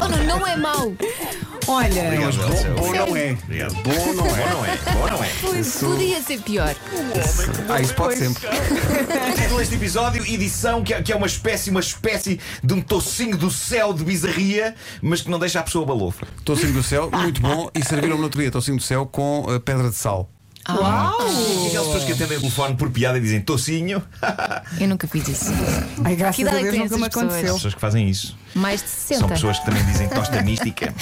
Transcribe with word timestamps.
Oh, 0.00 0.08
não, 0.08 0.24
não 0.24 0.46
é 0.46 0.56
mau. 0.56 0.92
Olha, 1.68 2.02
Obrigado. 2.04 2.76
Bom 2.76 2.92
não 2.92 3.16
é. 3.16 3.32
Obrigado. 3.32 3.74
Bom 3.74 4.14
não 4.14 4.24
Bom 4.24 4.36
é. 4.36 4.50
não 4.50 4.64
é, 4.64 4.76
bom 4.92 5.06
não 5.08 5.24
é. 5.24 5.30
Pois, 5.40 5.76
podia 5.76 6.20
ser 6.22 6.40
pior. 6.40 6.74
Ah, 7.68 7.80
isso 7.80 7.94
pode 7.94 8.16
sempre. 8.16 8.42
Título 9.36 9.58
deste 9.58 9.74
episódio, 9.76 10.26
edição, 10.26 10.82
que 10.82 10.94
é, 10.94 11.02
que 11.02 11.12
é 11.12 11.16
uma 11.16 11.26
espécie, 11.26 11.70
uma 11.70 11.80
espécie 11.80 12.40
de 12.62 12.74
um 12.74 12.80
tocinho 12.80 13.36
do 13.36 13.50
céu 13.50 13.92
de 13.92 14.02
bizarria, 14.02 14.74
mas 15.00 15.20
que 15.20 15.30
não 15.30 15.38
deixa 15.38 15.60
a 15.60 15.62
pessoa 15.62 15.86
balofra. 15.86 16.26
Tocinho 16.44 16.72
do 16.72 16.82
céu, 16.82 17.10
muito 17.10 17.40
bom. 17.40 17.70
E 17.74 17.84
serviram 17.84 18.16
no 18.16 18.24
outro 18.24 18.40
dia 18.40 18.50
Tocinho 18.50 18.76
do 18.78 18.82
céu 18.82 19.06
com 19.06 19.46
eh, 19.48 19.58
pedra 19.58 19.90
de 19.90 19.96
sal. 19.96 20.28
E 20.78 21.66
aquelas 21.68 21.86
pessoas 21.86 22.04
que 22.04 22.12
atendem 22.12 22.36
o 22.38 22.40
telefone 22.40 22.74
por 22.76 22.90
piada 22.90 23.18
e 23.18 23.20
dizem 23.20 23.40
tocinho, 23.40 24.02
Eu 24.80 24.88
nunca 24.88 25.06
fiz 25.08 25.26
isso. 25.28 25.52
ai, 26.04 26.12
Que 26.12 26.16
graças 26.16 26.46
a 26.46 26.50
é 26.50 26.54
que 26.54 26.62
Deus 26.62 26.70
têm 26.74 26.80
nunca 26.84 26.98
me 26.98 27.04
aconteceu. 27.06 27.54
pessoas 27.54 27.74
que 27.74 27.80
fazem 27.80 28.08
isso. 28.08 28.36
Mais 28.54 28.82
de 28.82 28.88
60. 28.88 29.18
São 29.20 29.28
pessoas 29.28 29.58
que 29.60 29.64
também 29.66 29.84
dizem 29.84 30.08
tosta 30.08 30.42
mística. 30.42 30.92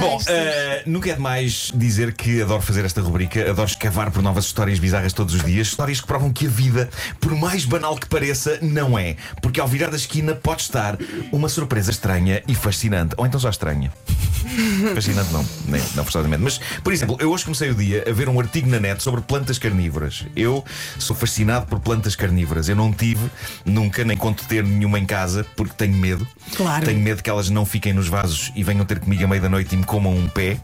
Bom, 0.00 0.18
eh, 0.26 0.82
nunca 0.86 1.10
é 1.10 1.14
demais 1.14 1.70
dizer 1.74 2.12
que 2.14 2.42
adoro 2.42 2.60
fazer 2.62 2.84
esta 2.84 3.00
rubrica, 3.00 3.50
adoro 3.50 3.68
escavar 3.68 4.10
por 4.10 4.22
novas 4.22 4.46
histórias 4.46 4.78
bizarras 4.78 5.12
todos 5.12 5.34
os 5.34 5.44
dias, 5.44 5.68
histórias 5.68 6.00
que 6.00 6.06
provam 6.06 6.32
que 6.32 6.46
a 6.46 6.48
vida, 6.50 6.88
por 7.20 7.34
mais 7.36 7.64
banal 7.64 7.96
que 7.96 8.06
pareça, 8.08 8.58
não 8.62 8.98
é. 8.98 9.16
Porque 9.40 9.60
ao 9.60 9.68
virar 9.68 9.90
da 9.90 9.96
esquina 9.96 10.34
pode 10.34 10.62
estar 10.62 10.96
uma 11.30 11.48
surpresa 11.48 11.90
estranha 11.90 12.42
e 12.48 12.54
fascinante. 12.54 13.14
Ou 13.16 13.26
então 13.26 13.38
só 13.38 13.50
estranha. 13.50 13.92
Fascinante 14.94 15.32
não, 15.32 15.44
nem, 15.66 15.80
não 15.94 16.04
forçosamente. 16.04 16.42
Mas, 16.42 16.58
por 16.82 16.92
exemplo, 16.92 17.16
eu 17.18 17.30
hoje 17.32 17.44
comecei 17.44 17.63
o 17.70 17.74
dia 17.74 18.04
a 18.08 18.12
ver 18.12 18.28
um 18.28 18.38
artigo 18.38 18.68
na 18.68 18.78
net 18.80 19.02
sobre 19.02 19.20
plantas 19.20 19.58
carnívoras. 19.58 20.24
Eu 20.34 20.64
sou 20.98 21.14
fascinado 21.14 21.66
por 21.66 21.80
plantas 21.80 22.14
carnívoras. 22.16 22.68
Eu 22.68 22.76
não 22.76 22.92
tive 22.92 23.28
nunca, 23.64 24.04
nem 24.04 24.16
conto 24.16 24.44
ter 24.44 24.64
nenhuma 24.64 24.98
em 24.98 25.06
casa, 25.06 25.44
porque 25.56 25.74
tenho 25.76 25.96
medo. 25.96 26.26
Claro. 26.56 26.84
Tenho 26.84 27.00
medo 27.00 27.22
que 27.22 27.30
elas 27.30 27.50
não 27.50 27.64
fiquem 27.64 27.92
nos 27.92 28.08
vasos 28.08 28.52
e 28.54 28.62
venham 28.62 28.84
ter 28.84 28.98
comigo 28.98 29.24
à 29.24 29.28
meia 29.28 29.40
da 29.40 29.48
noite 29.48 29.74
e 29.74 29.76
me 29.76 29.84
comam 29.84 30.14
um 30.14 30.28
pé. 30.28 30.58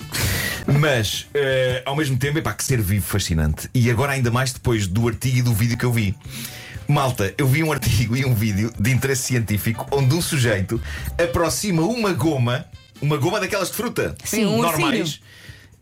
Mas, 0.79 1.27
eh, 1.35 1.83
ao 1.85 1.97
mesmo 1.97 2.17
tempo, 2.17 2.39
epá, 2.39 2.53
que 2.53 2.65
ser 2.65 2.81
vivo 2.81 3.05
fascinante. 3.07 3.69
E 3.75 3.91
agora, 3.91 4.13
ainda 4.13 4.31
mais 4.31 4.53
depois 4.53 4.87
do 4.87 5.09
artigo 5.09 5.39
e 5.39 5.43
do 5.43 5.53
vídeo 5.55 5.77
que 5.77 5.85
eu 5.85 5.93
vi. 5.93 6.15
Malta, 6.87 7.33
eu 7.39 7.47
vi 7.47 7.63
um 7.63 7.71
artigo 7.73 8.17
e 8.17 8.25
um 8.25 8.35
vídeo 8.35 8.73
de 8.79 8.91
interesse 8.91 9.23
científico 9.23 9.87
onde 9.91 10.15
um 10.15 10.21
sujeito 10.21 10.81
aproxima 11.23 11.83
uma 11.83 12.13
goma, 12.13 12.65
uma 13.01 13.17
goma 13.17 13.41
daquelas 13.41 13.69
de 13.71 13.77
fruta, 13.77 14.15
Sim, 14.25 14.47
um 14.47 14.61
normais. 14.61 15.01
ursinho. 15.01 15.31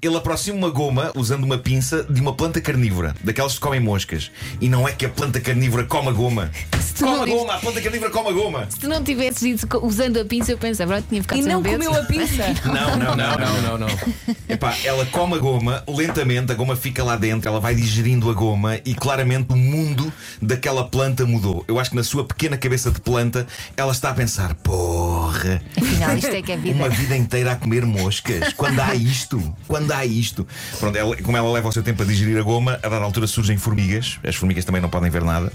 Ele 0.00 0.16
aproxima 0.16 0.56
uma 0.56 0.70
goma 0.70 1.10
usando 1.16 1.42
uma 1.42 1.58
pinça 1.58 2.04
de 2.08 2.20
uma 2.20 2.32
planta 2.32 2.60
carnívora, 2.60 3.16
daquelas 3.24 3.54
que 3.54 3.60
comem 3.60 3.80
moscas. 3.80 4.30
E 4.60 4.68
não 4.68 4.86
é 4.86 4.92
que 4.92 5.04
a 5.04 5.08
planta 5.08 5.40
carnívora 5.40 5.82
coma 5.84 6.12
goma. 6.12 6.52
tu 6.70 7.04
Come 7.04 7.10
não 7.16 7.22
a 7.22 7.24
dizes- 7.24 7.40
goma, 7.40 7.54
a 7.54 7.58
planta 7.58 7.80
carnívora 7.80 8.10
come 8.12 8.28
a 8.28 8.32
goma. 8.32 8.66
Se 8.70 8.78
tu 8.78 8.88
não 8.88 9.02
tivesses 9.02 9.40
dito 9.40 9.66
co- 9.66 9.84
usando 9.84 10.18
a 10.20 10.24
pinça, 10.24 10.52
eu 10.52 10.58
pensava, 10.58 10.92
pronto, 10.94 11.06
tinha 11.08 11.20
ficado 11.22 11.38
E 11.40 11.42
não 11.42 11.60
comeu 11.62 11.92
a 11.92 12.02
pinça. 12.04 12.28
Não, 12.64 12.96
não, 12.96 13.16
não, 13.16 13.38
não. 13.38 13.62
não, 13.62 13.78
não. 13.78 13.88
Epá, 14.48 14.76
ela 14.84 15.04
come 15.06 15.34
a 15.34 15.38
goma 15.38 15.82
lentamente, 15.88 16.52
a 16.52 16.54
goma 16.54 16.76
fica 16.76 17.02
lá 17.02 17.16
dentro, 17.16 17.48
ela 17.48 17.58
vai 17.60 17.74
digerindo 17.74 18.30
a 18.30 18.34
goma 18.34 18.76
e 18.84 18.94
claramente 18.94 19.52
o 19.52 19.56
mundo 19.56 20.12
daquela 20.40 20.84
planta 20.88 21.24
mudou. 21.26 21.64
Eu 21.66 21.78
acho 21.80 21.90
que 21.90 21.96
na 21.96 22.04
sua 22.04 22.24
pequena 22.24 22.56
cabeça 22.56 22.90
de 22.90 23.00
planta 23.00 23.46
ela 23.76 23.90
está 23.92 24.10
a 24.10 24.14
pensar: 24.14 24.54
porra, 24.56 25.60
Afinal, 25.76 26.16
isto 26.16 26.28
é 26.28 26.42
que 26.42 26.52
é 26.52 26.56
vida. 26.56 26.74
uma 26.76 26.88
vida 26.88 27.16
inteira 27.16 27.52
a 27.52 27.56
comer 27.56 27.84
moscas. 27.84 28.52
Quando 28.52 28.78
há 28.80 28.94
isto? 28.94 29.40
Quando 29.66 29.87
há 29.94 30.04
isto? 30.06 30.46
Pronto, 30.78 30.96
ela- 30.96 31.16
como 31.22 31.36
ela 31.36 31.50
leva 31.52 31.68
o 31.68 31.72
seu 31.72 31.82
tempo 31.82 32.02
a 32.02 32.04
digerir 32.06 32.38
a 32.38 32.42
goma, 32.42 32.78
a 32.82 32.88
dada 32.88 33.04
altura 33.04 33.26
surgem 33.26 33.56
formigas. 33.56 34.18
As 34.24 34.36
formigas 34.36 34.64
também 34.64 34.80
não 34.80 34.88
podem 34.88 35.10
ver 35.10 35.22
nada. 35.24 35.52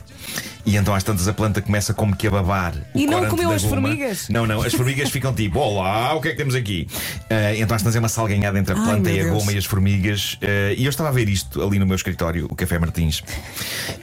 E 0.66 0.78
então 0.78 0.96
às 0.96 1.04
tantas 1.04 1.28
a 1.28 1.34
planta 1.34 1.62
começa 1.62 1.94
como 1.94 2.16
que 2.16 2.26
a 2.28 2.32
babar. 2.32 2.74
E 2.96 3.06
não 3.06 3.26
comeu 3.28 3.52
as 3.52 3.64
goma. 3.64 3.82
formigas? 3.82 4.30
Não, 4.30 4.48
não, 4.48 4.62
as 4.62 4.74
formigas 4.74 5.10
ficam 5.10 5.34
tipo: 5.34 5.60
Olá, 5.60 6.14
o 6.14 6.22
que 6.22 6.30
é 6.30 6.32
que 6.32 6.38
temos 6.38 6.56
aqui? 6.56 6.88
Ah, 7.30 7.54
então 7.56 7.76
às 7.76 7.82
tantas 7.82 7.96
é 7.96 8.00
uma 8.00 8.10
salganhada 8.10 8.58
entre 8.58 8.74
a 8.74 8.78
Ai, 8.78 8.84
planta 8.84 9.10
meu 9.10 9.16
e 9.16 9.20
a 9.20 9.24
Deus. 9.24 9.38
goma 9.38 9.52
e 9.52 9.58
as 9.58 9.66
formigas. 9.66 10.38
Ah, 10.42 10.74
e 10.78 10.86
eu 10.86 10.90
estava 10.90 11.10
a 11.10 11.12
ver 11.12 11.28
isto 11.28 11.62
ali 11.62 11.80
no 11.80 11.86
meu 11.86 11.96
escritório, 11.96 12.48
o 12.50 12.56
Café 12.56 12.80
Martins, 12.80 13.22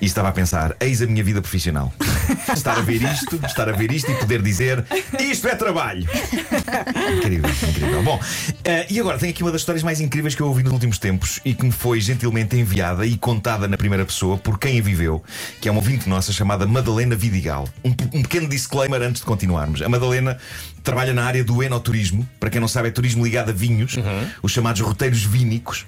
e 0.00 0.04
estava 0.06 0.28
a 0.28 0.32
pensar: 0.32 0.76
eis 0.80 1.00
a 1.00 1.06
minha 1.06 1.24
vida 1.24 1.40
profissional. 1.40 1.92
Estar 2.54 2.78
a 2.78 2.82
ver 2.82 3.02
isto, 3.02 3.40
estar 3.46 3.68
a 3.68 3.72
ver 3.72 3.92
isto 3.92 4.10
e 4.10 4.14
poder 4.14 4.42
dizer: 4.42 4.84
Isto 5.18 5.48
é 5.48 5.54
trabalho. 5.54 6.06
Incrível, 7.16 7.50
incrível. 7.68 8.02
Bom, 8.02 8.20
eh, 8.64 8.86
e 8.90 8.98
agora 9.00 9.18
tenho 9.18 9.30
aqui 9.32 9.42
uma 9.42 9.52
das 9.52 9.60
histórias 9.60 9.82
mais 9.82 10.00
incríveis 10.00 10.34
que 10.34 10.40
eu 10.40 10.46
ouvi 10.46 10.62
nos 10.62 10.72
últimos 10.72 10.98
tempos 10.98 11.40
e 11.44 11.54
que 11.54 11.64
me 11.64 11.72
foi 11.72 12.00
gentilmente 12.00 12.56
enviada 12.56 13.06
e 13.06 13.16
contada 13.16 13.66
na 13.68 13.76
primeira 13.76 14.04
pessoa 14.04 14.36
por 14.38 14.58
quem 14.58 14.78
a 14.78 14.82
viveu, 14.82 15.22
que 15.60 15.68
é 15.68 15.70
uma 15.70 15.80
ouvinte 15.80 16.08
nossa 16.08 16.32
chamada 16.32 16.49
Madalena 16.58 17.16
Vidigal. 17.16 17.68
Um, 17.84 17.90
um 17.90 18.22
pequeno 18.22 18.48
disclaimer 18.48 19.02
antes 19.02 19.20
de 19.20 19.26
continuarmos. 19.26 19.82
A 19.82 19.88
Madalena 19.88 20.38
trabalha 20.82 21.12
na 21.12 21.24
área 21.24 21.44
do 21.44 21.62
enoturismo. 21.62 22.28
Para 22.38 22.50
quem 22.50 22.60
não 22.60 22.68
sabe, 22.68 22.88
é 22.88 22.90
turismo 22.90 23.24
ligado 23.24 23.50
a 23.50 23.52
vinhos, 23.52 23.96
os 24.42 24.52
chamados 24.52 24.80
roteiros 24.80 25.22
vínicos. 25.22 25.86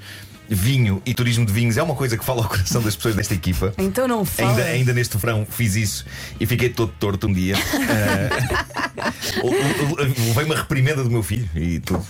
Vinho 0.49 1.01
e 1.07 1.15
turismo 1.15 1.47
de 1.47 1.53
vinhos 1.53 1.77
é 1.79 1.83
uma 1.83 1.95
coisa 1.95 2.17
que 2.19 2.25
fala 2.25 2.43
ao 2.43 2.49
coração 2.49 2.83
das 2.83 2.95
pessoas 2.95 3.15
desta 3.15 3.33
equipa. 3.35 3.73
Então 3.79 4.07
não 4.07 4.25
fala. 4.25 4.51
Ainda, 4.51 4.63
ainda 4.65 4.93
neste 4.93 5.17
verão 5.17 5.47
fiz 5.49 5.77
isso 5.77 6.05
e 6.39 6.45
fiquei 6.47 6.69
todo 6.69 6.93
torto 6.99 7.27
um 7.27 7.33
dia. 7.33 7.55
Ah, 7.57 9.13
o- 9.43 9.47
o- 9.49 9.93
o- 9.93 9.97
Levei 10.33 10.45
uma 10.45 10.57
reprimenda 10.57 11.03
do 11.03 11.11
meu 11.11 11.23
filho 11.23 11.49
e 11.55 11.79
tudo. 11.81 12.05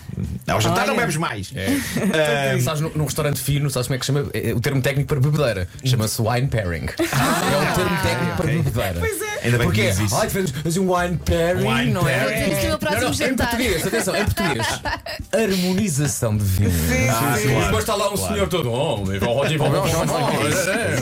Ao 0.48 0.60
jantar 0.60 0.86
não 0.86 0.94
Olha. 0.94 1.02
bebes 1.02 1.16
mais. 1.16 1.52
É. 1.54 2.58
Sabes, 2.60 2.80
num, 2.80 2.90
num 2.94 3.04
restaurante 3.04 3.40
fino, 3.40 3.70
sabes 3.70 3.86
como 3.86 3.96
é 3.96 3.98
que 3.98 4.06
chama? 4.06 4.26
É 4.34 4.52
o 4.54 4.60
termo 4.60 4.80
técnico 4.82 5.08
para 5.08 5.20
bebedeira. 5.20 5.68
Chama-se 5.84 6.20
wine 6.20 6.48
pairing. 6.48 6.86
é 6.86 7.70
o 7.70 7.74
termo 7.74 7.96
técnico 8.02 8.36
para 8.36 8.46
bebedeira. 8.46 8.94
Pois 8.98 9.20
é. 9.22 9.32
Ainda 9.44 9.58
bem 9.58 9.70
que 9.70 9.74
Porque, 9.74 9.82
dizes 9.88 10.06
isso. 10.06 10.16
ai, 10.16 10.30
fez 10.30 10.76
um 10.76 10.92
wine 10.94 11.16
pairing, 11.18 11.66
Wine 11.66 11.90
não 11.92 12.08
é? 12.08 12.18
pairing. 12.24 12.56
Que 12.56 12.66
ir 12.66 12.70
ao 12.70 12.78
próximo 12.78 13.02
Não, 13.02 13.10
não, 13.18 13.26
em 13.26 13.36
português, 13.36 13.86
atenção, 13.86 14.16
em 14.16 14.24
português. 14.24 14.66
Harmonização 15.32 16.36
de 16.36 16.44
vinho. 16.44 16.70
Ah, 17.10 17.36
sim, 17.36 17.48
claro. 17.48 17.64
depois 17.64 17.82
está 17.82 17.94
lá 17.94 18.12
um 18.12 18.16
senhor 18.28 18.48
todo. 18.48 18.70
Oh, 18.72 19.02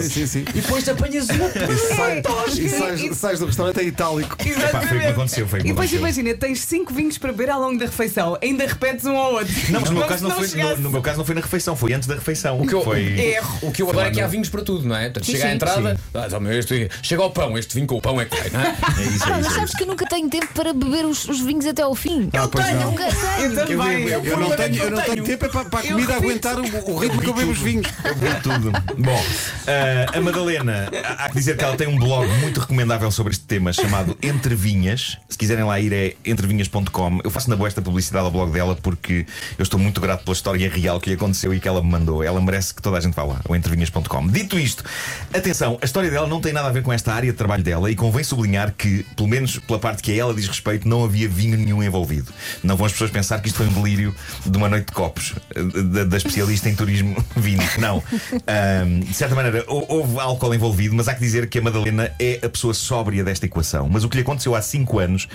Sim, 0.02 0.08
sim, 0.08 0.26
sim. 0.26 0.40
E 0.40 0.60
depois 0.60 0.84
te 0.84 0.90
apanhas 0.90 1.26
uma 1.28 1.48
E, 1.48 1.78
sai, 1.96 2.22
e 2.58 2.68
sais, 2.68 3.16
sais 3.16 3.38
do 3.40 3.46
restaurante 3.46 3.80
em 3.80 3.88
itálico. 3.88 4.36
Epá, 4.40 4.80
foi 4.82 4.96
o 4.96 5.00
que 5.00 5.06
me 5.06 5.12
aconteceu. 5.12 5.48
Foi 5.48 5.58
o 5.60 5.62
que 5.62 5.68
E 5.68 5.72
depois 5.72 5.90
aconteceu. 5.92 5.98
imagina, 5.98 6.34
tens 6.38 6.60
cinco 6.62 6.92
vinhos 6.92 7.18
para 7.18 7.32
beber 7.32 7.50
ao 7.50 7.60
longo 7.60 7.78
da 7.78 7.86
refeição, 7.86 8.36
ainda 8.42 8.66
repetes 8.66 9.04
um 9.06 9.16
ao 9.16 9.34
outro. 9.34 9.52
Não, 9.70 9.80
mas 9.80 9.90
no 9.90 9.96
meu, 9.96 10.02
Como 10.02 10.08
caso 10.08 10.22
não 10.24 10.30
foi, 10.30 10.42
no, 10.44 10.48
chegasse. 10.50 10.80
no 10.80 10.90
meu 10.90 11.02
caso 11.02 11.18
não 11.18 11.24
foi 11.24 11.34
na 11.34 11.40
refeição, 11.40 11.76
foi 11.76 11.92
antes 11.92 12.08
da 12.08 12.14
refeição. 12.14 12.60
O 12.60 12.66
que 12.66 12.74
eu, 12.74 12.82
foi... 12.82 13.02
Erro. 13.20 13.58
o 13.62 13.70
que 13.72 13.82
eu 13.82 13.90
adoro 13.90 14.06
é 14.06 14.10
que 14.10 14.20
há 14.20 14.26
vinhos 14.26 14.48
para 14.48 14.62
tudo, 14.62 14.86
não 14.86 14.96
é? 14.96 15.04
Portanto, 15.04 15.26
chega 15.26 15.44
à 15.44 15.48
sim. 15.48 15.54
entrada, 15.54 16.00
ah, 16.14 16.26
toma 16.28 16.54
este, 16.54 16.88
chega 17.02 17.22
ao 17.22 17.30
pão, 17.30 17.56
este 17.58 17.74
vinho 17.74 17.86
com 17.86 17.96
o 17.96 18.00
pão 18.00 18.20
é 18.20 18.24
que 18.24 18.36
vai, 18.36 18.50
não 18.50 18.60
é? 18.60 18.70
É 19.00 19.02
isso, 19.02 19.24
Ah, 19.24 19.28
é 19.28 19.32
mas 19.32 19.40
isso. 19.40 19.50
É 19.50 19.54
sabes 19.54 19.68
isso. 19.70 19.76
que 19.76 19.82
eu 19.82 19.86
nunca 19.86 20.06
tenho 20.06 20.28
tempo 20.28 20.48
para 20.54 20.72
beber 20.72 21.04
os, 21.04 21.26
os 21.28 21.40
vinhos 21.40 21.66
até 21.66 21.82
ao 21.82 21.94
fim. 21.94 22.28
Ah, 22.32 22.48
pois 22.48 22.66
não. 22.74 22.90
Nunca 22.90 23.04
tenho. 23.04 23.52
Eu 23.52 23.66
também. 23.66 24.02
Eu, 24.02 24.08
eu, 24.08 24.24
eu 24.24 24.36
não 24.38 24.50
tenho, 24.50 24.76
eu 24.76 24.90
não 24.90 25.02
tenho 25.02 25.24
tempo 25.24 25.44
é 25.44 25.48
para, 25.48 25.64
para 25.64 25.78
a 25.80 25.82
Eu 25.84 25.92
comida 25.92 26.12
repito. 26.14 26.48
aguentar 26.48 26.58
o, 26.58 26.90
o 26.92 26.98
ritmo 26.98 27.09
eu 27.22 27.34
bebo 27.34 27.50
os 27.50 27.58
vinhos. 27.58 27.86
Eu 28.04 28.14
vi 28.14 28.40
tudo. 28.42 28.72
Bom, 28.98 29.24
ah, 29.66 30.16
a 30.16 30.20
Madalena, 30.20 30.88
há 31.04 31.24
há 31.24 31.28
que 31.28 31.36
dizer 31.36 31.56
que 31.56 31.64
ela 31.64 31.76
tem 31.76 31.86
um 31.86 31.98
blog 31.98 32.28
muito 32.40 32.60
recomendável 32.60 33.10
sobre 33.10 33.32
este 33.32 33.44
tema 33.44 33.72
chamado 33.72 34.16
Entre 34.22 34.54
Vinhas. 34.54 35.18
Se 35.28 35.36
quiserem 35.36 35.64
lá 35.64 35.78
ir 35.80 35.92
é 35.92 36.14
entrevinhas.com. 36.24 37.20
Eu 37.24 37.30
faço 37.30 37.48
na 37.50 37.56
boa 37.56 37.68
esta 37.68 37.82
publicidade 37.82 38.24
ao 38.24 38.30
blog 38.30 38.52
dela 38.52 38.76
porque 38.76 39.26
eu 39.58 39.62
estou 39.62 39.78
muito 39.78 40.00
grato 40.00 40.24
pela 40.24 40.34
história 40.34 40.68
real 40.68 41.00
que 41.00 41.08
lhe 41.08 41.14
aconteceu 41.14 41.54
e 41.54 41.60
que 41.60 41.68
ela 41.68 41.82
me 41.82 41.90
mandou. 41.90 42.22
Ela 42.22 42.40
merece 42.40 42.74
que 42.74 42.82
toda 42.82 42.98
a 42.98 43.00
gente 43.00 43.14
vá 43.14 43.24
lá, 43.24 43.40
o 43.48 43.56
entrevinhas.com. 43.56 44.28
Dito 44.28 44.58
isto, 44.58 44.84
atenção, 45.32 45.78
a 45.80 45.84
história 45.84 46.10
dela 46.10 46.26
não 46.26 46.40
tem 46.40 46.52
nada 46.52 46.68
a 46.68 46.72
ver 46.72 46.82
com 46.82 46.92
esta 46.92 47.12
área 47.12 47.30
de 47.30 47.36
trabalho 47.36 47.62
dela 47.62 47.90
e 47.90 47.96
convém 47.96 48.22
sublinhar 48.22 48.72
que, 48.76 49.04
pelo 49.16 49.28
menos 49.28 49.58
pela 49.58 49.78
parte 49.78 50.02
que 50.02 50.12
a 50.12 50.16
ela 50.16 50.34
diz 50.34 50.46
respeito, 50.46 50.88
não 50.88 51.04
havia 51.04 51.28
vinho 51.28 51.56
nenhum 51.56 51.82
envolvido. 51.82 52.32
Não 52.62 52.76
vão 52.76 52.86
as 52.86 52.92
pessoas 52.92 53.10
pensar 53.10 53.40
que 53.40 53.48
isto 53.48 53.56
foi 53.56 53.66
um 53.66 53.72
delírio 53.72 54.14
de 54.44 54.56
uma 54.56 54.68
noite 54.68 54.86
de 54.86 54.92
copos 54.92 55.34
eh, 55.54 55.62
da, 55.62 56.04
da 56.04 56.16
especialista 56.16 56.68
em 56.68 56.74
turismo 56.74 56.99
vínico. 57.36 57.80
Não. 57.80 58.02
Ahm, 58.46 59.00
de 59.00 59.14
certa 59.14 59.34
maneira, 59.34 59.64
hou- 59.68 59.86
houve 59.88 60.18
álcool 60.18 60.54
envolvido, 60.54 60.94
mas 60.94 61.08
há 61.08 61.14
que 61.14 61.20
dizer 61.20 61.48
que 61.48 61.58
a 61.58 61.62
Madalena 61.62 62.10
é 62.18 62.40
a 62.44 62.48
pessoa 62.48 62.74
sóbria 62.74 63.22
desta 63.24 63.46
equação. 63.46 63.88
Mas 63.88 64.04
o 64.04 64.08
que 64.08 64.16
lhe 64.16 64.22
aconteceu 64.22 64.54
há 64.54 64.62
5 64.62 64.98
anos, 64.98 65.28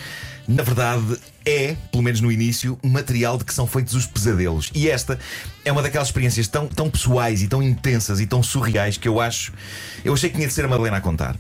na 0.48 0.64
verdade, 0.64 1.18
é, 1.46 1.76
pelo 1.92 2.04
menos 2.04 2.22
no 2.22 2.32
início, 2.32 2.78
material 2.84 3.38
de 3.38 3.44
que 3.46 3.54
são 3.54 3.66
feitos 3.68 3.94
os 3.94 4.06
pesadelos. 4.06 4.72
E 4.74 4.90
esta 4.90 5.18
é 5.64 5.72
uma 5.72 5.82
daquelas 5.82 6.08
experiências 6.08 6.48
tão, 6.48 6.68
tão 6.68 6.90
pessoais 6.90 7.42
e 7.44 7.48
tão 7.48 7.62
intensas 7.62 8.20
e 8.20 8.26
tão 8.26 8.42
surreais 8.44 8.98
que 8.98 9.08
eu 9.08 9.20
acho. 9.20 9.54
Eu 10.04 10.14
achei 10.14 10.30
que 10.30 10.36
tinha 10.36 10.48
de 10.48 10.54
ser 10.54 10.66
a 10.66 10.68
Madalena 10.68 10.98
a 10.98 11.02
contar. 11.02 11.36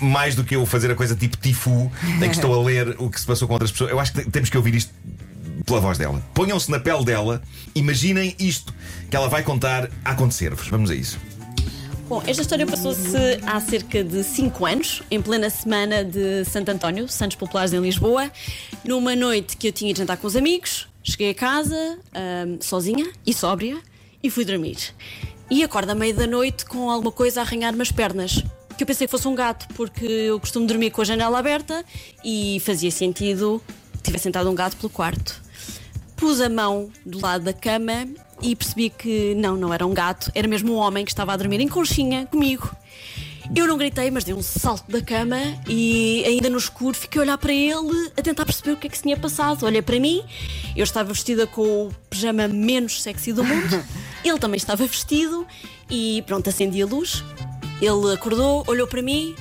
Mais 0.00 0.34
do 0.34 0.44
que 0.44 0.54
eu 0.56 0.64
fazer 0.66 0.90
a 0.90 0.94
coisa 0.94 1.14
tipo 1.14 1.36
tifu, 1.36 1.90
em 2.16 2.20
que 2.28 2.34
estou 2.36 2.54
a 2.60 2.64
ler 2.64 2.94
o 2.98 3.08
que 3.10 3.18
se 3.20 3.26
passou 3.26 3.46
com 3.48 3.54
outras 3.54 3.70
pessoas. 3.72 3.90
Eu 3.90 3.98
acho 4.00 4.12
que 4.12 4.22
te- 4.24 4.30
temos 4.30 4.48
que 4.50 4.56
ouvir 4.56 4.74
isto 4.74 4.92
pela 5.64 5.80
voz 5.80 5.98
dela. 5.98 6.22
Ponham-se 6.34 6.70
na 6.70 6.78
pele 6.78 7.04
dela, 7.04 7.42
imaginem 7.74 8.34
isto 8.38 8.74
que 9.10 9.16
ela 9.16 9.28
vai 9.28 9.42
contar 9.42 9.90
a 10.04 10.10
acontecer-vos. 10.10 10.68
Vamos 10.68 10.90
a 10.90 10.94
isso. 10.94 11.18
Bom, 12.08 12.22
esta 12.26 12.42
história 12.42 12.66
passou-se 12.66 13.16
há 13.46 13.58
cerca 13.60 14.04
de 14.04 14.22
5 14.22 14.66
anos, 14.66 15.02
em 15.10 15.22
plena 15.22 15.48
semana 15.48 16.04
de 16.04 16.44
Santo 16.44 16.70
António, 16.70 17.08
Santos 17.08 17.36
Populares 17.36 17.72
em 17.72 17.80
Lisboa, 17.80 18.30
numa 18.84 19.16
noite 19.16 19.56
que 19.56 19.68
eu 19.68 19.72
tinha 19.72 19.92
de 19.92 20.00
jantar 20.00 20.18
com 20.18 20.26
os 20.26 20.36
amigos. 20.36 20.86
Cheguei 21.02 21.30
a 21.30 21.34
casa, 21.34 21.98
sozinha 22.60 23.10
e 23.26 23.32
sóbria, 23.32 23.78
e 24.22 24.28
fui 24.28 24.44
dormir. 24.44 24.76
E 25.50 25.62
acordo 25.62 25.90
à 25.90 25.94
meia 25.94 26.12
da 26.12 26.26
noite 26.26 26.64
com 26.66 26.90
alguma 26.90 27.12
coisa 27.12 27.40
a 27.40 27.42
arranhar-me 27.42 27.80
as 27.80 27.90
pernas. 27.90 28.42
Que 28.76 28.82
eu 28.82 28.86
pensei 28.86 29.06
que 29.06 29.10
fosse 29.10 29.28
um 29.28 29.34
gato, 29.34 29.66
porque 29.74 30.04
eu 30.04 30.40
costumo 30.40 30.66
dormir 30.66 30.90
com 30.90 31.00
a 31.00 31.04
janela 31.04 31.38
aberta 31.38 31.84
e 32.24 32.60
fazia 32.64 32.90
sentido 32.90 33.62
tivesse 34.02 34.28
entrado 34.28 34.50
um 34.50 34.54
gato 34.54 34.76
pelo 34.76 34.90
quarto. 34.90 35.43
Pus 36.16 36.40
a 36.40 36.48
mão 36.48 36.90
do 37.04 37.20
lado 37.20 37.44
da 37.44 37.52
cama 37.52 38.06
e 38.40 38.54
percebi 38.54 38.90
que 38.90 39.34
não, 39.34 39.56
não 39.56 39.72
era 39.72 39.86
um 39.86 39.92
gato, 39.94 40.30
era 40.34 40.46
mesmo 40.46 40.74
um 40.74 40.76
homem 40.76 41.04
que 41.04 41.10
estava 41.10 41.32
a 41.32 41.36
dormir 41.36 41.60
em 41.60 41.68
conchinha 41.68 42.26
comigo. 42.26 42.70
Eu 43.54 43.66
não 43.66 43.76
gritei, 43.76 44.10
mas 44.10 44.24
dei 44.24 44.34
um 44.34 44.42
salto 44.42 44.90
da 44.90 45.02
cama 45.02 45.36
e 45.68 46.24
ainda 46.26 46.48
no 46.48 46.56
escuro 46.56 46.96
fiquei 46.96 47.20
a 47.20 47.24
olhar 47.24 47.38
para 47.38 47.52
ele 47.52 48.10
a 48.16 48.22
tentar 48.22 48.46
perceber 48.46 48.72
o 48.72 48.76
que 48.76 48.86
é 48.86 48.90
que 48.90 48.96
se 48.96 49.02
tinha 49.02 49.16
passado. 49.16 49.66
Olhei 49.66 49.82
para 49.82 50.00
mim, 50.00 50.24
eu 50.74 50.82
estava 50.82 51.12
vestida 51.12 51.46
com 51.46 51.88
o 51.88 51.94
pijama 52.08 52.48
menos 52.48 53.02
sexy 53.02 53.32
do 53.32 53.44
mundo, 53.44 53.84
ele 54.24 54.38
também 54.38 54.56
estava 54.56 54.86
vestido 54.86 55.46
e 55.90 56.22
pronto, 56.26 56.48
acendi 56.48 56.80
a 56.82 56.86
luz. 56.86 57.22
Ele 57.82 58.14
acordou, 58.14 58.64
olhou 58.66 58.86
para 58.86 59.02
mim, 59.02 59.34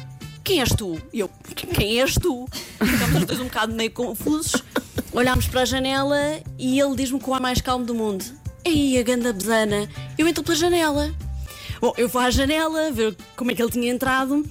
quem 0.44 0.60
és 0.60 0.69
tu? 0.69 1.00
E 1.14 1.22
eu, 1.22 1.30
quem 1.56 2.02
és 2.02 2.16
tu? 2.16 2.46
Ficámos 2.52 3.22
os 3.22 3.26
dois 3.26 3.40
um 3.40 3.46
bocado 3.46 3.74
meio 3.74 3.92
confusos. 3.92 4.62
Olhámos 5.13 5.48
para 5.48 5.62
a 5.62 5.65
janela 5.65 6.42
e 6.57 6.80
ele 6.80 6.95
diz-me 6.95 7.19
com 7.19 7.30
o 7.30 7.33
ar 7.36 7.39
mais 7.39 7.62
calmo 7.62 7.86
do 7.86 7.94
mundo: 7.94 8.25
Ei, 8.65 8.98
a 8.98 9.04
ganda 9.04 9.31
besana, 9.31 9.88
eu 10.18 10.27
entro 10.27 10.44
pela 10.44 10.57
janela. 10.57 11.13
Bom, 11.80 11.94
eu 11.98 12.10
vou 12.10 12.19
à 12.19 12.31
janela 12.31 12.92
ver 12.92 13.15
como 13.36 13.51
é 13.51 13.54
que 13.54 13.62
ele 13.62 13.71
tinha 13.71 13.92
entrado 13.92 14.44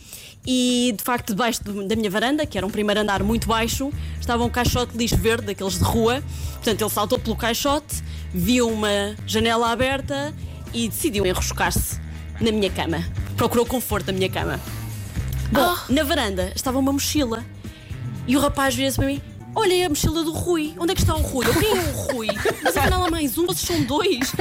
e 0.47 0.95
de 0.97 1.03
facto 1.03 1.31
debaixo 1.31 1.65
da 1.65 1.97
minha 1.97 2.09
varanda, 2.09 2.47
que 2.47 2.57
era 2.57 2.65
um 2.65 2.71
primeiro 2.71 3.01
andar 3.01 3.25
muito 3.25 3.49
baixo, 3.49 3.93
estava 4.21 4.45
um 4.45 4.49
caixote 4.49 4.93
de 4.93 4.99
lixo 4.99 5.17
verde, 5.17 5.47
daqueles 5.47 5.79
de 5.79 5.85
rua. 5.85 6.23
Portanto, 6.53 6.81
ele 6.81 6.91
saltou 6.91 7.19
pelo 7.19 7.35
caixote, 7.35 8.01
viu 8.33 8.69
uma 8.69 9.17
janela 9.27 9.73
aberta 9.73 10.33
e 10.73 10.89
decidiu 10.89 11.27
enroscar-se 11.27 12.01
na 12.41 12.53
minha 12.53 12.71
cama. 12.71 13.05
Procurou 13.37 13.67
conforto 13.67 14.07
na 14.07 14.13
minha 14.13 14.31
cama. 14.31 14.61
Bom, 15.51 15.77
na 15.89 16.05
varanda 16.05 16.53
estava 16.55 16.79
uma 16.79 16.93
mochila 16.93 17.45
e 18.29 18.37
o 18.37 18.41
rapaz 18.41 18.77
vira-se 18.77 18.97
para 18.97 19.07
mim. 19.07 19.32
Olha, 19.55 19.87
a 19.87 19.89
mochila 19.89 20.25
do 20.25 20.33
Rui. 20.33 20.75
Onde 20.79 20.93
é 20.93 20.95
que 20.95 21.03
está 21.03 21.15
o 21.15 21.21
Rui? 21.21 21.47
Eu, 21.47 21.55
Quem 21.55 21.71
é 21.71 21.81
o 21.81 21.93
Rui? 21.93 22.29
Mas 22.63 22.77
afinal 22.77 23.05
há 23.05 23.11
mais 23.11 23.37
um, 23.37 23.47
vocês 23.47 23.61
são 23.67 23.83
dois. 23.85 24.33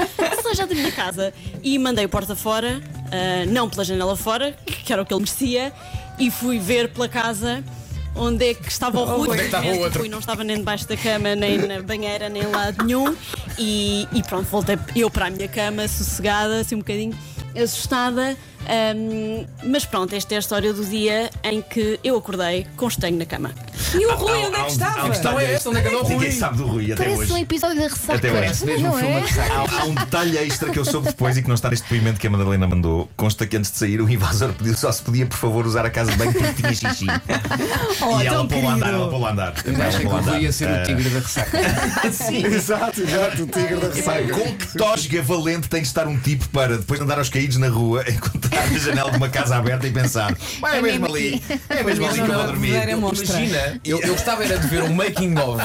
Seja 0.43 0.65
da 0.65 0.73
minha 0.73 0.91
casa. 0.91 1.33
E 1.61 1.77
mandei 1.77 2.05
o 2.05 2.09
porta 2.09 2.35
fora, 2.35 2.81
ah, 3.11 3.45
não 3.47 3.69
pela 3.69 3.83
janela 3.83 4.15
fora, 4.15 4.53
que 4.65 4.91
era 4.91 5.01
o 5.01 5.05
que 5.05 5.13
ele 5.13 5.21
merecia, 5.21 5.73
e 6.17 6.31
fui 6.31 6.59
ver 6.59 6.89
pela 6.89 7.09
casa 7.09 7.63
onde 8.15 8.49
é 8.49 8.53
que 8.53 8.69
estava 8.69 8.99
o 8.99 9.05
Rui. 9.05 9.29
Onde 9.29 9.33
é 9.33 9.37
que 9.37 9.43
estava 9.45 9.67
o 9.67 9.79
outro? 9.79 9.99
Rui 9.99 10.09
não 10.09 10.19
estava 10.19 10.43
nem 10.43 10.57
debaixo 10.57 10.87
da 10.87 10.95
cama, 10.97 11.35
nem 11.35 11.57
na 11.57 11.81
banheira, 11.81 12.29
nem 12.29 12.43
em 12.43 12.47
lado 12.47 12.83
nenhum. 12.85 13.15
E, 13.57 14.07
e 14.13 14.23
pronto, 14.23 14.45
voltei 14.49 14.77
eu 14.95 15.09
para 15.09 15.27
a 15.27 15.29
minha 15.29 15.47
cama, 15.47 15.87
sossegada, 15.87 16.59
assim 16.61 16.75
um 16.75 16.79
bocadinho 16.79 17.17
assustada. 17.61 18.37
Ahm, 18.67 19.45
mas 19.63 19.85
pronto, 19.85 20.13
esta 20.13 20.35
é 20.35 20.37
a 20.37 20.39
história 20.39 20.73
do 20.73 20.85
dia 20.85 21.29
em 21.43 21.61
que 21.61 21.99
eu 22.03 22.17
acordei 22.17 22.65
com 22.77 22.87
estanho 22.87 23.17
na 23.17 23.25
cama. 23.25 23.51
E 23.93 24.05
o 24.05 24.15
Rui, 24.15 24.31
há- 24.43 24.47
onde 24.47 24.55
é 24.57 24.63
que 24.63 24.71
estava? 24.71 25.09
detalhe 25.09 25.23
Não 25.33 25.39
é 25.39 25.53
esta, 25.53 25.69
onde 25.69 25.79
é 25.79 25.81
que 25.81 25.87
andou 25.87 25.99
o 26.01 26.09
Ninguém 26.09 26.29
Rui? 26.29 26.31
sabe 26.31 26.57
do 26.57 26.65
Rui 26.67 26.91
até 26.93 27.03
Parece 27.03 27.17
um 27.31 27.33
hoje. 27.35 27.43
episódio 27.43 27.75
da 27.77 27.83
ressaca. 27.83 28.13
Até 28.15 28.27
hoje. 28.31 28.39
Parece 28.41 28.65
mesmo 28.65 28.87
não 28.87 28.95
um 28.95 28.99
filme 28.99 29.13
é? 29.15 29.19
ressaca. 29.19 29.53
Há, 29.53 29.81
há 29.81 29.85
um 29.85 29.93
detalhe 29.95 30.37
extra 30.37 30.69
que 30.69 30.79
eu 30.79 30.85
soube 30.85 31.07
depois 31.07 31.37
e 31.37 31.41
que 31.41 31.47
não 31.47 31.55
está 31.55 31.69
neste 31.69 31.83
depoimento 31.83 32.19
que 32.19 32.27
a 32.27 32.29
Madalena 32.29 32.67
mandou. 32.67 33.09
Consta 33.17 33.45
que 33.45 33.57
antes 33.57 33.71
de 33.71 33.77
sair 33.77 34.01
o 34.01 34.09
invasor 34.09 34.53
pediu 34.53 34.75
só 34.77 34.91
se 34.91 35.01
podia, 35.01 35.25
por 35.25 35.37
favor, 35.37 35.65
usar 35.65 35.85
a 35.85 35.89
casa 35.89 36.11
de 36.11 36.17
banho 36.17 36.33
porque 36.33 36.53
tinha 36.53 36.73
xixi. 36.73 37.05
Oh, 38.03 38.19
e 38.19 38.25
ela 38.27 38.37
tão 38.37 38.47
pôs 38.47 38.63
lá 38.63 38.73
andar, 38.73 38.85
querido. 38.87 39.01
ela 39.01 39.09
pôs 39.11 39.21
lá 39.21 39.31
andar. 39.31 39.53
Eu 39.65 39.73
Ela 39.73 39.87
achei 39.87 39.99
que 39.99 40.05
pôs 40.09 40.25
lá 40.25 40.31
o 40.31 40.35
Rui 40.35 40.43
ia 40.43 40.51
ser 40.51 40.69
o 40.69 40.83
tigre 40.83 41.09
da 41.09 41.19
ressaca. 41.19 41.57
Exato, 42.55 43.01
exato, 43.01 43.43
o 43.43 43.47
tigre 43.47 43.75
da 43.75 43.87
Epá, 43.87 44.13
ressaca. 44.13 44.27
com 44.33 44.55
que 44.57 44.77
tosga 44.77 45.21
valente 45.21 45.69
tem 45.69 45.81
de 45.81 45.87
estar 45.87 46.07
um 46.07 46.17
tipo 46.17 46.47
para, 46.49 46.77
depois 46.77 46.99
de 46.99 47.03
andar 47.05 47.17
aos 47.17 47.29
caídos 47.29 47.57
na 47.57 47.67
rua, 47.69 48.03
encontrar 48.09 48.63
a 48.63 48.77
janela 48.77 49.11
de 49.11 49.17
uma 49.17 49.29
casa 49.29 49.55
aberta 49.55 49.87
e 49.87 49.91
pensar: 49.91 50.35
"Vai, 50.59 50.75
é 50.75 50.79
É 50.79 50.81
mesmo 50.81 51.05
ali, 51.05 51.43
é 51.69 51.83
mesmo 51.83 52.05
ali 52.05 52.13
que 52.15 52.19
eu 52.21 52.33
vou 52.33 52.45
dormir. 52.47 52.95
Monstra. 52.97 53.39
Imagina, 53.39 53.80
eu, 53.83 53.99
eu 54.01 54.13
gostava 54.13 54.43
era 54.43 54.57
de 54.59 54.67
ver 54.67 54.83
um 54.83 54.93
making 54.93 55.35
of 55.37 55.63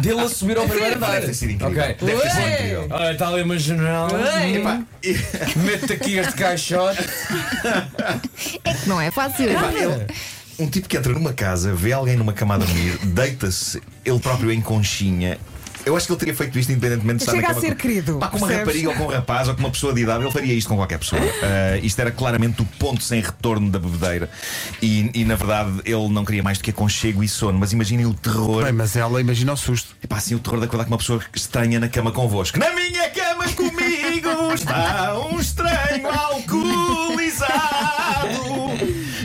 dele 0.00 0.20
a 0.20 0.28
subir 0.28 0.58
ao 0.58 0.66
primeiro 0.68 0.96
andar. 0.96 1.12
Deve 1.12 1.26
ter 1.26 1.34
sido 1.34 1.52
incrível. 1.52 1.82
Ok. 1.84 1.96
Deve 2.06 2.20
ter 2.22 2.30
sido 2.30 2.48
incrível. 2.48 2.86
Olha, 2.90 3.12
está 3.12 3.28
ali 3.28 3.42
uma 3.42 3.58
janela. 3.58 4.08
Epá, 4.46 4.82
e- 5.02 5.16
Mete 5.60 5.92
aqui 5.92 6.18
este 6.18 6.34
caixote. 6.34 6.98
Não 8.86 9.00
é 9.00 9.10
fácil. 9.10 9.46
Ele- 9.48 10.06
um 10.58 10.68
tipo 10.68 10.88
que 10.88 10.96
entra 10.96 11.12
numa 11.12 11.32
casa, 11.34 11.74
vê 11.74 11.92
alguém 11.92 12.16
numa 12.16 12.32
cama 12.32 12.54
a 12.54 12.58
dormir, 12.58 12.98
deita-se 13.04 13.80
ele 14.04 14.18
próprio 14.18 14.50
em 14.50 14.60
conchinha. 14.60 15.38
Eu 15.86 15.96
acho 15.96 16.04
que 16.06 16.12
ele 16.12 16.18
teria 16.18 16.34
feito 16.34 16.58
isto 16.58 16.72
independentemente 16.72 17.18
de 17.18 17.22
estar 17.22 17.32
Chega 17.32 17.42
na 17.46 17.48
a 17.48 17.54
cama 17.54 17.60
ser 17.64 17.74
com, 17.74 17.80
querido, 17.80 18.18
Pá, 18.18 18.26
com 18.26 18.38
uma 18.38 18.48
percebes? 18.48 18.66
rapariga 18.66 18.88
ou 18.88 18.94
com 18.96 19.04
um 19.04 19.16
rapaz 19.16 19.46
ou 19.48 19.54
com 19.54 19.60
uma 19.60 19.70
pessoa 19.70 19.94
de 19.94 20.00
idade, 20.02 20.24
ele 20.24 20.32
faria 20.32 20.52
isto 20.52 20.68
com 20.68 20.74
qualquer 20.76 20.98
pessoa. 20.98 21.22
Ah, 21.46 21.78
isto 21.80 22.00
era 22.00 22.10
claramente 22.10 22.60
o 22.60 22.64
ponto 22.64 23.04
sem 23.04 23.20
retorno 23.20 23.70
da 23.70 23.78
bebedeira. 23.78 24.28
E, 24.82 25.10
e, 25.14 25.24
na 25.24 25.36
verdade 25.36 25.80
ele 25.84 26.08
não 26.08 26.24
queria 26.24 26.42
mais 26.42 26.58
do 26.58 26.64
que 26.64 26.70
aconchego 26.70 27.22
e 27.22 27.28
sono. 27.28 27.56
Mas 27.56 27.72
imaginem 27.72 28.04
o 28.04 28.14
terror. 28.14 28.64
Bem, 28.64 28.72
mas 28.72 28.96
ela 28.96 29.20
imagina 29.20 29.52
o 29.52 29.56
susto. 29.56 29.94
Epá, 30.02 30.16
assim 30.16 30.34
o 30.34 30.40
terror 30.40 30.58
de 30.58 30.64
acordar 30.66 30.84
com 30.86 30.90
uma 30.90 30.98
pessoa 30.98 31.20
estranha 31.34 31.78
na 31.78 31.88
cama 31.88 32.10
convosco. 32.10 32.58
Na 32.58 32.72
minha 32.72 33.08
cama 33.10 33.44
comigo 33.52 34.28
está 34.52 35.16
um 35.20 35.38
estranho 35.38 36.08
alcoolizado. 36.08 37.46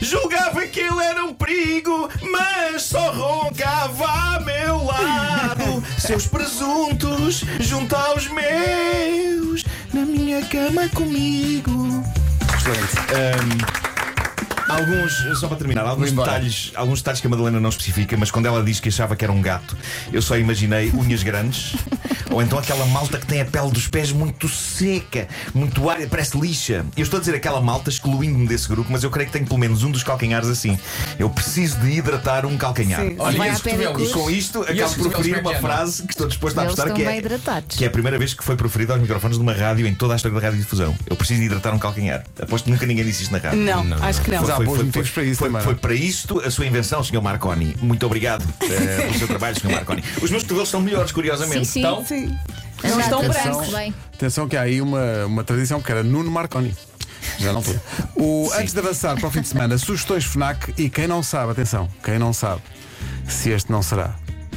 Julgava 0.02 0.62
que 0.68 0.80
ele 0.80 1.04
era 1.04 1.24
um 1.26 1.34
perigo, 1.34 2.08
mas 2.32 2.84
só 2.84 3.12
roncava 3.12 4.06
a 4.06 4.40
meu. 4.42 4.81
Seus 6.12 6.28
presuntos 6.28 7.42
junto 7.62 7.96
aos 7.96 8.28
meus, 8.28 9.64
na 9.94 10.02
minha 10.02 10.42
cama 10.42 10.90
comigo. 10.90 12.04
Ahm, 13.16 13.81
Alguns, 14.72 15.40
só 15.40 15.48
para 15.48 15.58
terminar, 15.58 15.86
alguns 15.86 16.12
detalhes, 16.12 16.72
alguns 16.76 17.00
detalhes 17.00 17.20
que 17.20 17.28
a 17.28 17.30
Madalena 17.30 17.60
não 17.60 17.70
especifica, 17.70 18.16
mas 18.18 18.32
quando 18.32 18.46
ela 18.46 18.64
diz 18.64 18.80
que 18.80 18.90
achava 18.90 19.16
que 19.16 19.24
era 19.26 19.32
um 19.32 19.42
gato, 19.42 19.76
eu 20.14 20.22
só 20.22 20.38
imaginei 20.38 20.90
unhas 20.92 21.24
grandes, 21.24 21.76
ou 22.32 22.42
então 22.42 22.58
aquela 22.58 22.86
malta 22.86 23.18
que 23.18 23.26
tem 23.26 23.42
a 23.42 23.46
pele 23.46 23.70
dos 23.72 23.88
pés 23.88 24.12
muito 24.12 24.48
seca, 24.48 25.28
muito 25.54 25.90
área, 25.90 26.08
parece 26.08 26.40
lixa. 26.40 26.86
Eu 26.96 27.04
estou 27.04 27.18
a 27.18 27.20
dizer 27.20 27.36
aquela 27.36 27.60
malta 27.60 27.90
excluindo-me 27.90 28.48
desse 28.48 28.68
grupo, 28.68 28.92
mas 28.92 29.04
eu 29.04 29.10
creio 29.10 29.28
que 29.28 29.34
tenho 29.34 29.46
pelo 29.46 29.60
menos 29.60 29.84
um 29.84 29.92
dos 29.92 30.04
calcanhares 30.04 30.48
assim. 30.48 30.80
Eu 31.20 31.30
preciso 31.30 31.80
de 31.80 31.92
hidratar 31.92 32.46
um 32.46 32.58
calcanhar. 32.58 33.02
Sim. 33.02 33.16
Olha, 33.20 33.38
Vai 33.38 33.50
e. 33.50 34.02
E 34.04 34.10
com 34.12 34.30
isto, 34.30 34.62
acabo 34.62 34.96
por 34.96 35.10
proferir 35.12 35.40
uma 35.40 35.56
frase 35.56 36.04
que 36.04 36.14
estou 36.14 36.28
disposto 36.28 36.58
a 36.58 36.64
apostar 36.64 36.88
estão 36.88 36.98
que 36.98 37.06
bem 37.06 37.16
é, 37.16 37.18
hidratados. 37.20 37.78
que 37.78 37.84
é 37.84 37.88
a 37.88 37.92
primeira 37.92 38.18
vez 38.18 38.34
que 38.34 38.44
foi 38.44 38.56
proferida 38.56 38.94
aos 38.94 39.02
microfones 39.02 39.38
de 39.38 39.44
uma 39.44 39.54
rádio 39.54 39.86
em 39.88 39.94
toda 39.94 40.14
a 40.14 40.16
história 40.16 40.40
da 40.40 40.46
rádio 40.46 40.60
difusão. 40.60 40.96
Eu 41.06 41.16
preciso 41.16 41.40
de 41.40 41.46
hidratar 41.48 41.74
um 41.74 41.80
calcanhar. 41.80 42.24
Aposto 42.42 42.66
que 42.66 42.72
nunca 42.72 42.86
ninguém 42.86 43.06
disse 43.06 43.24
isto 43.24 43.32
na 43.32 43.40
rádio. 43.40 43.60
Não, 43.60 44.04
acho 44.04 44.22
que 44.22 44.32
não. 44.32 44.42
Há 44.62 44.66
bons 44.66 44.84
motivos 44.84 45.10
para 45.10 45.24
isso 45.24 45.40
foi, 45.40 45.48
também, 45.50 45.62
foi 45.64 45.76
para 45.76 45.94
isto 45.94 46.40
a 46.40 46.52
sua 46.52 46.66
invenção, 46.66 47.04
Sr. 47.04 47.22
Marconi. 47.22 47.76
Muito 47.82 48.06
obrigado 48.06 48.46
eh, 48.62 49.02
pelo 49.02 49.14
seu 49.18 49.28
trabalho, 49.28 49.60
Sr. 49.60 49.72
Marconi. 49.72 50.04
Os 50.22 50.30
meus 50.30 50.44
cotovelos 50.44 50.70
estão 50.70 50.82
melhores, 50.82 51.12
curiosamente. 51.12 51.66
Sim, 51.66 51.72
sim. 51.72 51.80
Então, 51.80 52.06
Sim. 52.06 52.38
Não 52.84 53.00
estão 53.00 53.22
brancos. 53.22 53.70
bem. 53.70 53.94
Atenção 54.14 54.48
que 54.48 54.58
há 54.58 54.62
aí 54.62 54.82
uma, 54.82 55.26
uma 55.26 55.44
tradição 55.44 55.82
que 55.82 55.92
era 55.92 56.04
Nuno 56.04 56.32
Marconi. 56.32 56.76
Já 57.38 57.54
não 57.54 57.62
foi. 57.62 57.80
O, 58.16 58.50
antes 58.56 58.74
de 58.74 58.80
avançar 58.80 59.16
para 59.16 59.28
o 59.28 59.32
fim 59.32 59.42
de 59.42 59.48
semana, 59.48 59.78
sugestões 59.78 60.26
FNAC 60.26 60.74
e 60.78 60.90
quem 60.90 61.08
não 61.08 61.22
sabe, 61.22 61.52
atenção, 61.52 61.88
quem 62.04 62.18
não 62.18 62.34
sabe 62.34 62.62
se 63.28 63.50
este 63.50 63.72
não 63.72 63.82
será 63.82 64.16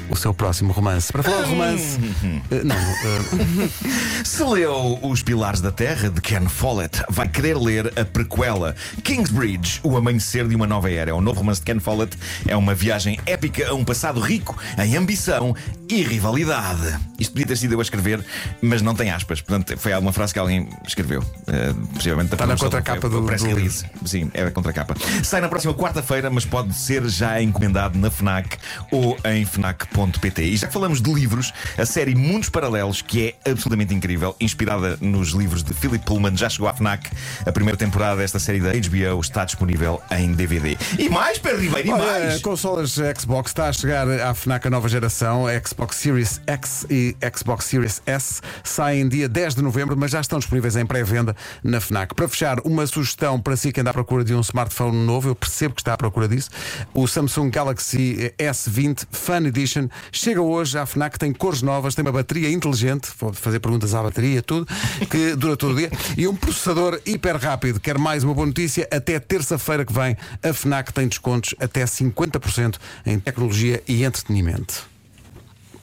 o 0.08 0.16
seu 0.16 0.34
próximo 0.34 0.72
romance. 0.72 1.12
Para 1.12 1.22
falar 1.22 1.42
de 1.42 1.50
romance. 1.50 1.98
eh, 2.50 2.62
não, 2.64 2.76
eh, 2.76 3.68
Se 4.24 4.42
leu 4.42 4.98
Os 5.02 5.22
Pilares 5.22 5.60
da 5.60 5.70
Terra, 5.70 6.10
de 6.10 6.20
Ken 6.20 6.48
Follett, 6.48 7.02
vai 7.08 7.28
querer 7.28 7.56
ler 7.56 7.92
a 7.98 8.04
prequela 8.04 8.74
Kingsbridge, 9.02 9.80
O 9.82 9.96
Amanhecer 9.96 10.46
de 10.46 10.54
uma 10.54 10.66
Nova 10.66 10.90
Era. 10.90 11.10
É 11.10 11.14
um 11.14 11.20
novo 11.20 11.40
romance 11.40 11.60
de 11.60 11.66
Ken 11.66 11.80
Follett. 11.80 12.16
É 12.46 12.56
uma 12.56 12.74
viagem 12.74 13.18
épica 13.26 13.68
a 13.68 13.74
um 13.74 13.84
passado 13.84 14.20
rico 14.20 14.56
em 14.78 14.96
ambição 14.96 15.54
e 15.94 16.02
rivalidade. 16.02 16.98
Isto 17.18 17.32
podia 17.32 17.46
ter 17.46 17.56
sido 17.56 17.74
eu 17.74 17.78
a 17.78 17.82
escrever, 17.82 18.24
mas 18.60 18.82
não 18.82 18.94
tem 18.94 19.10
aspas. 19.10 19.40
Portanto, 19.40 19.78
foi 19.78 19.92
alguma 19.92 20.12
frase 20.12 20.32
que 20.32 20.38
alguém 20.38 20.68
escreveu. 20.86 21.22
Eh, 21.46 21.72
possivelmente 21.94 22.32
Está 22.32 22.46
na 22.46 22.56
contracapa 22.56 23.08
do- 23.08 23.22
press 23.22 23.42
do 23.42 23.48
release. 23.48 23.84
Sim, 24.04 24.30
é 24.34 24.42
a 24.42 24.50
contracapa. 24.50 24.94
Sai 25.22 25.40
na 25.40 25.48
próxima 25.48 25.72
quarta-feira, 25.74 26.28
mas 26.30 26.44
pode 26.44 26.74
ser 26.74 27.04
já 27.08 27.40
encomendado 27.40 27.96
na 27.98 28.10
FNAC 28.10 28.56
ou 28.90 29.16
em 29.24 29.44
FNAC.pt. 29.44 30.42
E 30.42 30.56
já 30.56 30.66
que 30.66 30.72
falamos 30.72 31.00
de 31.00 31.12
livros, 31.12 31.52
a 31.78 31.86
série 31.86 32.14
Mundos 32.14 32.48
Paralelos, 32.48 33.00
que 33.00 33.28
é 33.44 33.50
absolutamente 33.50 33.94
incrível, 33.94 34.34
inspirada 34.40 34.98
nos 35.00 35.28
livros 35.30 35.62
de 35.62 35.72
Philip 35.72 36.04
Pullman, 36.04 36.36
já 36.36 36.48
chegou 36.48 36.68
à 36.68 36.74
FNAC. 36.74 37.10
A 37.46 37.52
primeira 37.52 37.76
temporada 37.78 38.16
desta 38.16 38.38
série 38.38 38.60
da 38.60 38.70
HBO 38.72 39.20
está 39.20 39.44
disponível 39.44 40.02
em 40.10 40.32
DVD. 40.32 40.76
E 40.98 41.08
mais, 41.08 41.38
Pedro 41.38 41.60
Ribeiro, 41.60 41.88
e 41.88 41.92
Olha, 41.92 42.04
mais! 42.04 42.42
consolas 42.42 42.96
Xbox 43.18 43.50
está 43.50 43.68
a 43.68 43.72
chegar 43.72 44.08
à 44.08 44.34
FNAC 44.34 44.66
a 44.66 44.70
nova 44.70 44.88
geração. 44.88 45.46
A 45.46 45.60
Xbox 45.84 45.96
Series 45.96 46.40
X 46.46 46.86
e 46.88 47.14
Xbox 47.36 47.66
Series 47.66 48.02
S 48.06 48.40
saem 48.62 49.06
dia 49.06 49.28
10 49.28 49.56
de 49.56 49.62
novembro, 49.62 49.94
mas 49.96 50.10
já 50.12 50.20
estão 50.20 50.38
disponíveis 50.38 50.76
em 50.76 50.86
pré-venda 50.86 51.36
na 51.62 51.78
FNAC. 51.78 52.14
Para 52.14 52.26
fechar, 52.26 52.58
uma 52.60 52.86
sugestão 52.86 53.38
para 53.38 53.54
si 53.54 53.70
que 53.70 53.80
anda 53.80 53.90
à 53.90 53.92
procura 53.92 54.24
de 54.24 54.34
um 54.34 54.40
smartphone 54.40 54.96
novo, 55.04 55.28
eu 55.28 55.34
percebo 55.34 55.74
que 55.74 55.82
está 55.82 55.92
à 55.92 55.96
procura 55.96 56.26
disso. 56.26 56.48
O 56.94 57.06
Samsung 57.06 57.50
Galaxy 57.50 58.32
S20 58.38 59.06
Fun 59.10 59.46
Edition 59.46 59.88
chega 60.10 60.40
hoje 60.40 60.78
à 60.78 60.86
FNAC, 60.86 61.18
tem 61.18 61.32
cores 61.34 61.60
novas, 61.60 61.94
tem 61.94 62.02
uma 62.02 62.12
bateria 62.12 62.50
inteligente, 62.50 63.10
vou 63.18 63.32
fazer 63.34 63.60
perguntas 63.60 63.94
à 63.94 64.02
bateria, 64.02 64.40
tudo, 64.40 64.66
que 65.10 65.36
dura 65.36 65.56
todo 65.56 65.74
o 65.74 65.76
dia, 65.76 65.90
e 66.16 66.26
um 66.26 66.34
processador 66.34 66.98
hiper 67.04 67.36
rápido. 67.36 67.78
Quer 67.78 67.98
mais 67.98 68.24
uma 68.24 68.32
boa 68.32 68.46
notícia? 68.46 68.88
Até 68.90 69.20
terça-feira 69.20 69.84
que 69.84 69.92
vem, 69.92 70.16
a 70.42 70.54
FNAC 70.54 70.94
tem 70.94 71.08
descontos 71.08 71.54
até 71.60 71.84
50% 71.84 72.76
em 73.04 73.18
tecnologia 73.18 73.82
e 73.86 74.02
entretenimento. 74.02 74.93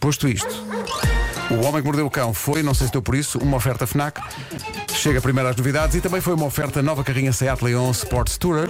Posto 0.01 0.27
isto, 0.27 0.65
o 1.51 1.63
Homem 1.63 1.79
que 1.79 1.83
Mordeu 1.83 2.07
o 2.07 2.09
Cão 2.09 2.33
foi, 2.33 2.63
não 2.63 2.73
sei 2.73 2.87
se 2.87 2.91
deu 2.91 3.03
por 3.03 3.13
isso, 3.13 3.37
uma 3.37 3.57
oferta 3.57 3.85
FNAC. 3.85 4.19
Chega 4.91 5.21
primeiro 5.21 5.47
às 5.47 5.55
novidades 5.55 5.95
e 5.95 6.01
também 6.01 6.19
foi 6.19 6.33
uma 6.33 6.47
oferta 6.47 6.81
nova 6.81 7.03
carrinha 7.03 7.31
Seat 7.31 7.63
Leon 7.63 7.91
Sports 7.91 8.35
Tourer. 8.35 8.67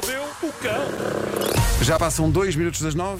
Já 1.81 1.97
passam 1.97 2.29
dois 2.29 2.53
minutos 2.53 2.81
das 2.81 2.93
nove. 2.93 3.19